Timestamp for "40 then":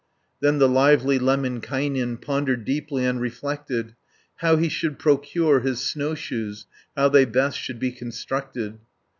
0.39-0.57